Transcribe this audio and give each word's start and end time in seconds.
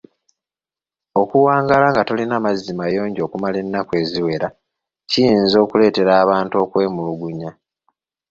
Okuwangaala 1.21 1.87
nga 1.91 2.05
tolina 2.07 2.37
mazzi 2.45 2.71
mayonjo 2.79 3.21
okumala 3.23 3.57
ennaku 3.63 3.91
eziwera 4.01 4.47
kiyinza 5.09 5.57
okuleetera 5.65 6.11
abantu 6.23 6.55
okwemulugunya. 6.63 7.51